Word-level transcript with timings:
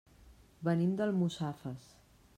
Venim 0.69 0.95
d'Almussafes. 1.01 1.89